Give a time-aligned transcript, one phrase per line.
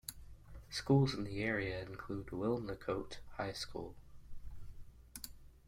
[0.71, 3.93] Schools in the area include Wilnecote High School.